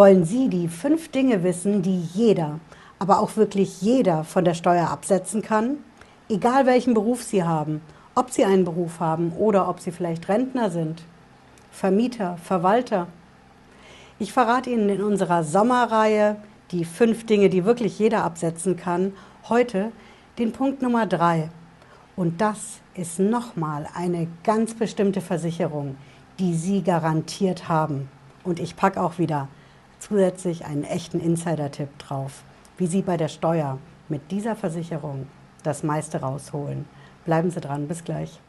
Wollen 0.00 0.24
Sie 0.24 0.48
die 0.48 0.66
fünf 0.66 1.10
Dinge 1.10 1.42
wissen, 1.42 1.82
die 1.82 2.00
jeder, 2.14 2.58
aber 2.98 3.20
auch 3.20 3.36
wirklich 3.36 3.82
jeder 3.82 4.24
von 4.24 4.46
der 4.46 4.54
Steuer 4.54 4.88
absetzen 4.88 5.42
kann? 5.42 5.76
Egal 6.30 6.64
welchen 6.64 6.94
Beruf 6.94 7.22
Sie 7.22 7.44
haben, 7.44 7.82
ob 8.14 8.30
Sie 8.30 8.46
einen 8.46 8.64
Beruf 8.64 8.98
haben 8.98 9.30
oder 9.32 9.68
ob 9.68 9.78
Sie 9.78 9.90
vielleicht 9.90 10.30
Rentner 10.30 10.70
sind, 10.70 11.02
Vermieter, 11.70 12.38
Verwalter. 12.42 13.08
Ich 14.18 14.32
verrate 14.32 14.70
Ihnen 14.70 14.88
in 14.88 15.02
unserer 15.02 15.44
Sommerreihe 15.44 16.36
die 16.70 16.86
fünf 16.86 17.26
Dinge, 17.26 17.50
die 17.50 17.66
wirklich 17.66 17.98
jeder 17.98 18.24
absetzen 18.24 18.76
kann, 18.76 19.12
heute 19.50 19.92
den 20.38 20.52
Punkt 20.52 20.80
Nummer 20.80 21.04
drei. 21.04 21.50
Und 22.16 22.40
das 22.40 22.78
ist 22.94 23.18
nochmal 23.18 23.86
eine 23.94 24.28
ganz 24.44 24.72
bestimmte 24.72 25.20
Versicherung, 25.20 25.96
die 26.38 26.54
Sie 26.54 26.82
garantiert 26.82 27.68
haben. 27.68 28.08
Und 28.44 28.60
ich 28.60 28.76
packe 28.76 29.02
auch 29.02 29.18
wieder 29.18 29.48
zusätzlich 30.00 30.64
einen 30.64 30.84
echten 30.84 31.20
Insider-Tipp 31.20 31.98
drauf, 31.98 32.42
wie 32.78 32.86
Sie 32.86 33.02
bei 33.02 33.16
der 33.16 33.28
Steuer 33.28 33.78
mit 34.08 34.30
dieser 34.30 34.56
Versicherung 34.56 35.26
das 35.62 35.82
meiste 35.82 36.20
rausholen. 36.20 36.86
Bleiben 37.24 37.50
Sie 37.50 37.60
dran, 37.60 37.86
bis 37.86 38.02
gleich. 38.02 38.40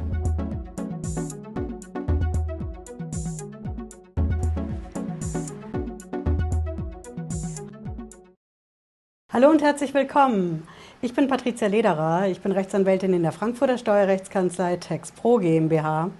Hallo 9.34 9.50
und 9.50 9.62
herzlich 9.62 9.94
willkommen. 9.94 10.68
Ich 11.02 11.14
bin 11.14 11.28
Patricia 11.28 11.68
Lederer, 11.68 12.28
ich 12.28 12.42
bin 12.42 12.52
Rechtsanwältin 12.52 13.14
in 13.14 13.24
der 13.24 13.32
Frankfurter 13.32 13.78
Steuerrechtskanzlei 13.78 14.78
TexPro 14.78 15.38
GmbH. 15.38 16.12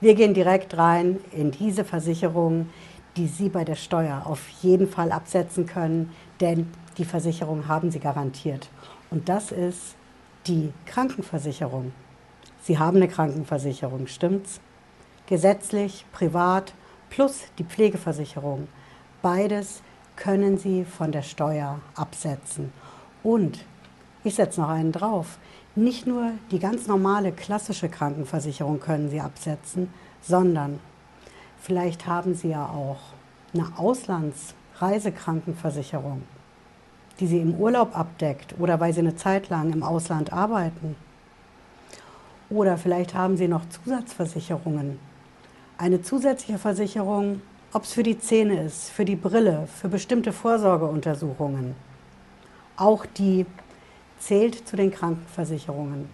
Wir 0.00 0.14
gehen 0.14 0.34
direkt 0.34 0.76
rein 0.76 1.18
in 1.32 1.50
diese 1.50 1.84
Versicherung, 1.84 2.68
die 3.16 3.26
Sie 3.26 3.48
bei 3.48 3.64
der 3.64 3.74
Steuer 3.74 4.22
auf 4.26 4.48
jeden 4.62 4.88
Fall 4.88 5.12
absetzen 5.12 5.66
können, 5.66 6.12
denn 6.40 6.70
die 6.98 7.04
Versicherung 7.04 7.68
haben 7.68 7.90
Sie 7.90 8.00
garantiert. 8.00 8.68
Und 9.10 9.28
das 9.28 9.52
ist 9.52 9.96
die 10.46 10.72
Krankenversicherung. 10.86 11.92
Sie 12.62 12.78
haben 12.78 12.96
eine 12.96 13.08
Krankenversicherung, 13.08 14.06
stimmt's? 14.06 14.60
Gesetzlich, 15.26 16.04
privat 16.12 16.74
plus 17.10 17.42
die 17.58 17.64
Pflegeversicherung. 17.64 18.68
Beides 19.22 19.82
können 20.16 20.58
Sie 20.58 20.84
von 20.84 21.12
der 21.12 21.22
Steuer 21.22 21.80
absetzen. 21.94 22.72
Und 23.22 23.64
ich 24.22 24.34
setze 24.34 24.60
noch 24.60 24.68
einen 24.68 24.92
drauf. 24.92 25.38
Nicht 25.76 26.06
nur 26.06 26.32
die 26.50 26.58
ganz 26.58 26.86
normale 26.86 27.32
klassische 27.32 27.88
Krankenversicherung 27.88 28.80
können 28.80 29.10
Sie 29.10 29.20
absetzen, 29.20 29.92
sondern 30.22 30.80
Vielleicht 31.64 32.06
haben 32.06 32.34
Sie 32.34 32.50
ja 32.50 32.66
auch 32.66 32.98
eine 33.54 33.66
Auslandsreisekrankenversicherung, 33.78 36.22
die 37.18 37.26
Sie 37.26 37.38
im 37.38 37.54
Urlaub 37.54 37.96
abdeckt 37.96 38.54
oder 38.58 38.78
weil 38.80 38.92
Sie 38.92 39.00
eine 39.00 39.16
Zeit 39.16 39.48
lang 39.48 39.72
im 39.72 39.82
Ausland 39.82 40.30
arbeiten. 40.30 40.94
Oder 42.50 42.76
vielleicht 42.76 43.14
haben 43.14 43.38
Sie 43.38 43.48
noch 43.48 43.66
Zusatzversicherungen. 43.70 44.98
Eine 45.78 46.02
zusätzliche 46.02 46.58
Versicherung, 46.58 47.40
ob 47.72 47.84
es 47.84 47.94
für 47.94 48.02
die 48.02 48.18
Zähne 48.18 48.62
ist, 48.62 48.90
für 48.90 49.06
die 49.06 49.16
Brille, 49.16 49.66
für 49.66 49.88
bestimmte 49.88 50.34
Vorsorgeuntersuchungen. 50.34 51.74
Auch 52.76 53.06
die 53.06 53.46
zählt 54.18 54.68
zu 54.68 54.76
den 54.76 54.90
Krankenversicherungen. 54.90 56.10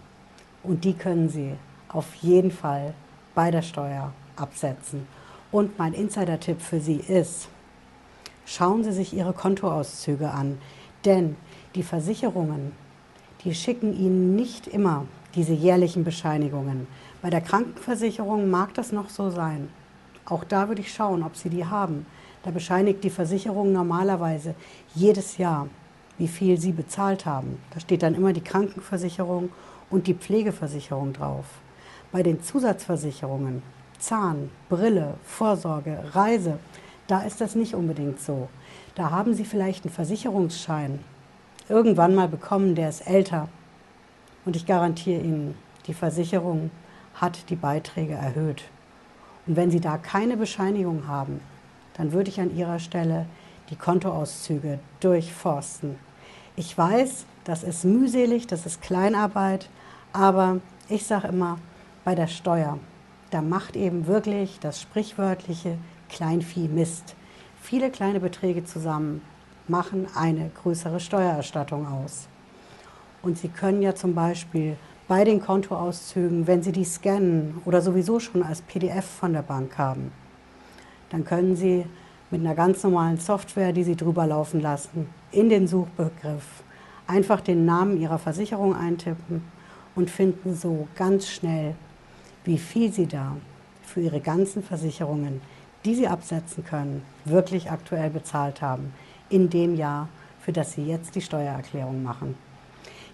Und 0.63 0.85
die 0.85 0.93
können 0.93 1.27
Sie 1.27 1.57
auf 1.89 2.15
jeden 2.15 2.51
Fall 2.51 2.93
bei 3.35 3.51
der 3.51 3.63
Steuer 3.63 4.13
absetzen. 4.37 5.05
Und 5.51 5.77
mein 5.77 5.93
Insider-Tipp 5.93 6.61
für 6.61 6.79
Sie 6.79 6.95
ist, 6.95 7.49
schauen 8.45 8.83
Sie 8.83 8.93
sich 8.93 9.13
Ihre 9.13 9.33
Kontoauszüge 9.33 10.31
an, 10.31 10.57
denn 11.03 11.35
die 11.75 11.83
Versicherungen, 11.83 12.71
die 13.43 13.53
schicken 13.53 13.93
Ihnen 13.93 14.35
nicht 14.35 14.67
immer 14.67 15.05
diese 15.35 15.53
jährlichen 15.53 16.05
Bescheinigungen. 16.05 16.87
Bei 17.21 17.29
der 17.29 17.41
Krankenversicherung 17.41 18.49
mag 18.49 18.73
das 18.75 18.91
noch 18.93 19.09
so 19.09 19.29
sein. 19.29 19.69
Auch 20.25 20.45
da 20.45 20.69
würde 20.69 20.81
ich 20.81 20.93
schauen, 20.93 21.23
ob 21.23 21.35
Sie 21.35 21.49
die 21.49 21.65
haben. 21.65 22.05
Da 22.43 22.51
bescheinigt 22.51 23.03
die 23.03 23.09
Versicherung 23.09 23.73
normalerweise 23.73 24.55
jedes 24.95 25.37
Jahr, 25.37 25.67
wie 26.17 26.27
viel 26.27 26.59
Sie 26.59 26.71
bezahlt 26.71 27.25
haben. 27.25 27.57
Da 27.73 27.79
steht 27.79 28.03
dann 28.03 28.15
immer 28.15 28.31
die 28.31 28.41
Krankenversicherung 28.41 29.49
und 29.89 30.07
die 30.07 30.13
Pflegeversicherung 30.13 31.11
drauf. 31.11 31.45
Bei 32.11 32.23
den 32.23 32.41
Zusatzversicherungen 32.41 33.61
Zahn, 34.01 34.49
Brille, 34.67 35.13
Vorsorge, 35.23 35.99
Reise, 36.13 36.57
da 37.05 37.21
ist 37.21 37.39
das 37.39 37.53
nicht 37.53 37.75
unbedingt 37.75 38.19
so. 38.19 38.49
Da 38.95 39.11
haben 39.11 39.35
Sie 39.35 39.45
vielleicht 39.45 39.85
einen 39.85 39.93
Versicherungsschein 39.93 40.99
irgendwann 41.69 42.15
mal 42.15 42.27
bekommen, 42.27 42.73
der 42.73 42.89
ist 42.89 43.07
älter. 43.07 43.47
Und 44.43 44.55
ich 44.55 44.65
garantiere 44.65 45.21
Ihnen, 45.21 45.55
die 45.85 45.93
Versicherung 45.93 46.71
hat 47.13 47.49
die 47.51 47.55
Beiträge 47.55 48.13
erhöht. 48.13 48.63
Und 49.45 49.55
wenn 49.55 49.69
Sie 49.69 49.79
da 49.79 49.99
keine 49.99 50.35
Bescheinigung 50.35 51.07
haben, 51.07 51.39
dann 51.93 52.11
würde 52.11 52.31
ich 52.31 52.41
an 52.41 52.55
Ihrer 52.55 52.79
Stelle 52.79 53.27
die 53.69 53.75
Kontoauszüge 53.75 54.79
durchforsten. 54.99 55.95
Ich 56.55 56.75
weiß, 56.75 57.25
das 57.43 57.61
ist 57.61 57.85
mühselig, 57.85 58.47
das 58.47 58.65
ist 58.65 58.81
Kleinarbeit, 58.81 59.69
aber 60.11 60.57
ich 60.89 61.05
sage 61.05 61.27
immer, 61.27 61.59
bei 62.03 62.15
der 62.15 62.27
Steuer, 62.27 62.79
da 63.31 63.41
macht 63.41 63.75
eben 63.75 64.07
wirklich 64.07 64.59
das 64.59 64.81
sprichwörtliche 64.81 65.77
Kleinvieh 66.09 66.67
Mist. 66.67 67.15
Viele 67.61 67.89
kleine 67.89 68.19
Beträge 68.19 68.65
zusammen 68.65 69.21
machen 69.67 70.07
eine 70.15 70.51
größere 70.61 70.99
Steuererstattung 70.99 71.87
aus. 71.87 72.27
Und 73.21 73.37
Sie 73.37 73.47
können 73.47 73.81
ja 73.81 73.95
zum 73.95 74.13
Beispiel 74.13 74.75
bei 75.07 75.23
den 75.23 75.41
Kontoauszügen, 75.41 76.45
wenn 76.47 76.61
Sie 76.61 76.71
die 76.71 76.83
scannen 76.83 77.61
oder 77.65 77.81
sowieso 77.81 78.19
schon 78.19 78.43
als 78.43 78.61
PDF 78.61 79.05
von 79.05 79.33
der 79.33 79.43
Bank 79.43 79.77
haben, 79.77 80.11
dann 81.09 81.23
können 81.23 81.55
Sie 81.55 81.85
mit 82.31 82.41
einer 82.41 82.55
ganz 82.55 82.83
normalen 82.83 83.17
Software, 83.17 83.71
die 83.71 83.83
Sie 83.83 83.95
drüber 83.95 84.27
laufen 84.27 84.61
lassen, 84.61 85.07
in 85.31 85.49
den 85.49 85.67
Suchbegriff 85.67 86.63
einfach 87.07 87.41
den 87.41 87.65
Namen 87.65 87.99
Ihrer 87.99 88.17
Versicherung 88.17 88.75
eintippen 88.75 89.43
und 89.95 90.09
finden 90.09 90.55
so 90.55 90.87
ganz 90.95 91.27
schnell 91.29 91.75
wie 92.43 92.57
viel 92.57 92.91
Sie 92.91 93.07
da 93.07 93.35
für 93.83 94.01
Ihre 94.01 94.19
ganzen 94.19 94.63
Versicherungen, 94.63 95.41
die 95.85 95.95
Sie 95.95 96.07
absetzen 96.07 96.63
können, 96.63 97.03
wirklich 97.25 97.71
aktuell 97.71 98.09
bezahlt 98.09 98.61
haben 98.61 98.93
in 99.29 99.49
dem 99.49 99.75
Jahr, 99.75 100.09
für 100.41 100.51
das 100.51 100.73
Sie 100.73 100.85
jetzt 100.85 101.15
die 101.15 101.21
Steuererklärung 101.21 102.03
machen. 102.03 102.35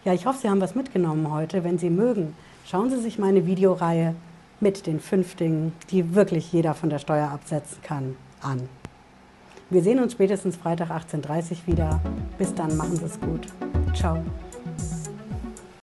Ja, 0.06 0.14
ich 0.14 0.26
hoffe, 0.26 0.40
Sie 0.42 0.50
haben 0.50 0.62
was 0.62 0.76
mitgenommen 0.76 1.32
heute. 1.32 1.64
Wenn 1.64 1.78
Sie 1.78 1.90
mögen, 1.90 2.36
schauen 2.66 2.90
Sie 2.90 3.02
sich 3.02 3.20
meine 3.20 3.46
Videoreihe 3.46 4.16
mit 4.60 4.88
den 4.88 5.00
fünf 5.00 5.36
Dingen, 5.36 5.74
die 5.92 6.16
wirklich 6.16 6.52
jeder 6.52 6.74
von 6.74 6.90
der 6.90 7.00
Steuer 7.00 7.30
absetzen 7.30 7.82
kann, 7.84 8.16
an. 8.42 8.70
Wir 9.70 9.84
sehen 9.84 10.00
uns 10.00 10.14
spätestens 10.14 10.56
Freitag 10.56 10.90
18.30 10.92 11.52
Uhr 11.52 11.68
wieder. 11.68 12.02
Bis 12.38 12.56
dann, 12.56 12.78
machen 12.78 12.96
Sie 12.96 13.06
es 13.06 13.20
gut. 13.20 13.48
Ciao. 13.94 14.24